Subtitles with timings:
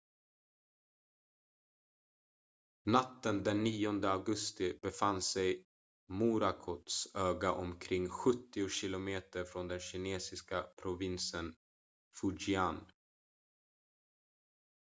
[2.85, 5.63] natten den 9 augusti befann sig
[6.09, 11.55] morakots öga omkring sjuttio kilometer från den kinesiska provinsen
[12.17, 12.85] fujian